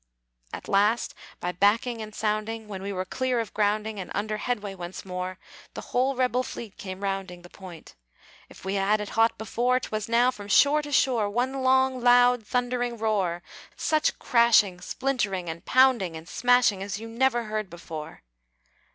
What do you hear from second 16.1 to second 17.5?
And smashing as you never